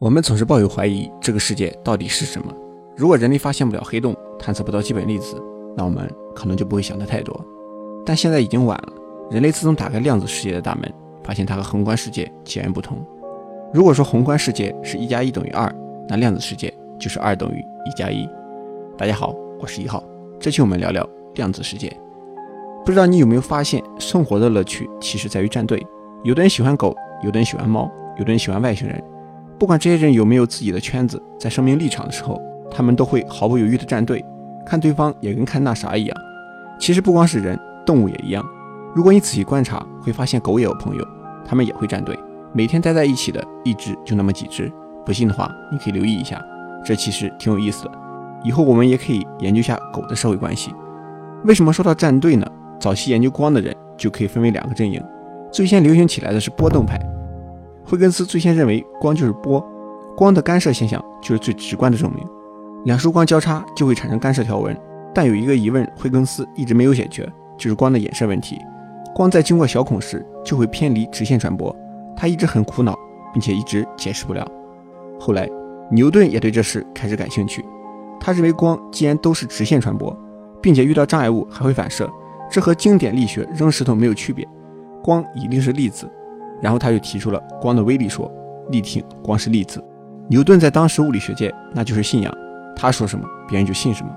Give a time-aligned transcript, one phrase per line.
[0.00, 2.54] 我们总是抱有怀疑，这个世界到底是什么？
[2.96, 5.42] 如果人类发现不了黑洞，探测不到基本粒子，
[5.76, 7.44] 那我们可能就不会想得太多。
[8.06, 8.92] 但现在已经晚了，
[9.28, 10.88] 人类自从打开量子世界的大门，
[11.24, 13.04] 发现它和宏观世界截然不同。
[13.74, 15.68] 如果说宏观世界是一加一等于二，
[16.08, 18.24] 那量子世界就是二等于一加一。
[18.96, 20.00] 大家好，我是一号，
[20.38, 21.04] 这期我们聊聊
[21.34, 21.92] 量子世界。
[22.84, 25.84] 不知道你有没有发现，生活的乐趣其实在于站队。
[26.22, 26.94] 有的人喜欢狗，
[27.24, 29.02] 有的人喜欢猫，有的人喜欢外星人。
[29.58, 34.24] 不管这些人有没有自己的圈子，在生命立场的时候，他们都会毫不犹豫地站队，
[34.64, 36.16] 看对方也跟看那啥一样。
[36.78, 38.44] 其实不光是人，动物也一样。
[38.94, 41.04] 如果你仔细观察，会发现狗也有朋友，
[41.44, 42.16] 它们也会站队。
[42.52, 44.72] 每天待在一起的一只就那么几只。
[45.04, 46.40] 不信的话，你可以留意一下，
[46.84, 47.90] 这其实挺有意思的。
[48.44, 50.72] 以后我们也可以研究下狗的社会关系。
[51.44, 52.46] 为什么说到站队呢？
[52.78, 55.02] 早期研究光的人就可以分为两个阵营，
[55.50, 56.96] 最先流行起来的是波动派。
[57.88, 59.66] 惠更斯最先认为光就是波，
[60.14, 62.22] 光的干涉现象就是最直观的证明。
[62.84, 64.78] 两束光交叉就会产生干涉条纹，
[65.14, 68.58] 但有一个疑问，惠更斯一直没有解决，就是光的衍射问题。
[69.14, 71.74] 光在经过小孔时就会偏离直线传播，
[72.14, 72.94] 他一直很苦恼，
[73.32, 74.46] 并且一直解释不了。
[75.18, 75.48] 后来
[75.90, 77.64] 牛顿也对这事开始感兴趣，
[78.20, 80.14] 他认为光既然都是直线传播，
[80.60, 82.06] 并且遇到障碍物还会反射，
[82.50, 84.46] 这和经典力学扔石头没有区别，
[85.02, 86.06] 光一定是粒子。
[86.60, 88.30] 然后他又提出了光的微粒说，
[88.70, 89.82] 力挺光是粒子。
[90.28, 92.34] 牛顿在当时物理学界那就是信仰，
[92.76, 94.10] 他说什么别人就信什么。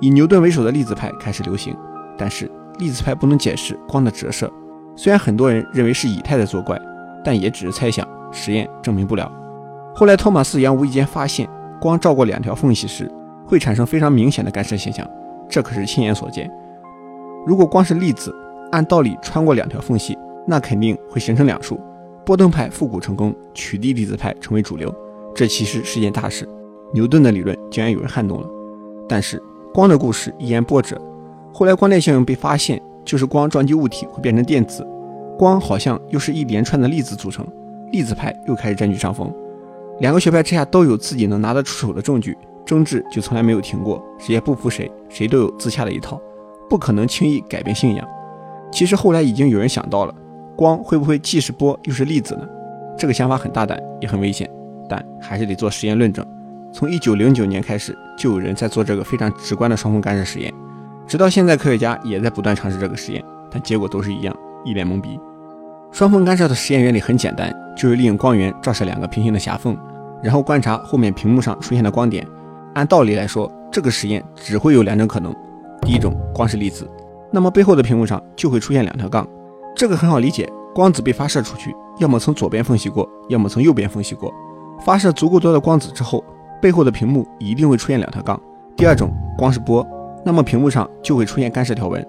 [0.00, 1.76] 以牛顿为首的粒子派开始流行，
[2.16, 4.48] 但是粒子派不能解释光的折射。
[4.94, 6.80] 虽然很多人认为是以太在作怪，
[7.24, 9.30] 但也只是猜想，实验证明不了。
[9.94, 11.48] 后来托马斯杨无意间发现，
[11.80, 13.10] 光照过两条缝隙时
[13.44, 15.04] 会产生非常明显的干涉现象，
[15.48, 16.48] 这可是亲眼所见。
[17.44, 18.32] 如果光是粒子，
[18.70, 20.16] 按道理穿过两条缝隙。
[20.50, 21.78] 那肯定会形成两束，
[22.24, 24.92] 波动派复古成功，取缔粒子派成为主流，
[25.34, 26.48] 这其实是件大事。
[26.94, 28.48] 牛顿的理论竟然有人撼动了。
[29.06, 29.42] 但是
[29.74, 30.98] 光的故事一言波折，
[31.52, 34.86] 后来光电效应被发现，就是光撞击物体会变成电子，
[35.38, 37.46] 光好像又是一连串的粒子组成，
[37.92, 39.30] 粒子派又开始占据上风。
[40.00, 46.18] 两个学派之下都有自己能拿得出手的证据，争执就从来没有停过，谁也不服谁，谁都有自洽的一套，
[46.70, 48.08] 不可能轻易改变信仰。
[48.70, 50.14] 其实后来已经有人想到了。
[50.58, 52.42] 光会不会既是波又是粒子呢？
[52.98, 54.50] 这个想法很大胆，也很危险，
[54.88, 56.26] 但还是得做实验论证。
[56.72, 60.52] 从一九零九年开始，就有人在做这个非常直观的双缝干涉实验，
[61.06, 65.16] 直到现在，科学家也在不断尝试这个实验，但结果都是一样，一脸懵逼。
[65.92, 69.78] 双缝干涉的实验原理很简单，就是利用光源照射两个平行的狭缝，
[70.20, 72.26] 然后观察后面屏幕上出现的光点。
[72.74, 75.32] 按道理来说，这个实验只会有两种可能：
[75.82, 76.90] 第一种，光是粒子，
[77.30, 79.24] 那么背后的屏幕上就会出现两条杠。
[79.78, 84.34] 这个很好理解，光子被发射出去，要么从左边缝隙过，要么从右边缝隙过。
[84.80, 86.24] 发射足够多的光子之后，
[86.60, 88.40] 背后的屏幕一定会出现两条杠。
[88.76, 89.86] 第二种，光是波，
[90.24, 92.04] 那么屏幕上就会出现干涉条纹。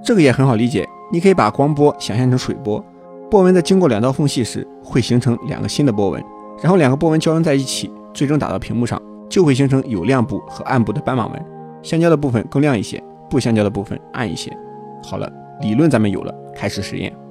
[0.00, 2.80] 这个也很好理解，你可以把光波想象成水波，
[3.28, 6.22] 波纹在经过两道缝隙时会形成两个新的波纹，
[6.62, 11.44] 然后两个波纹交融在一起，最终打到屏幕上，就会形成有亮部和暗部的斑马纹，
[11.82, 14.56] 相交的部分更亮一些，不相交的部分暗一些。
[15.02, 15.28] 好了。
[15.60, 17.27] 理论咱们有了，开始实验。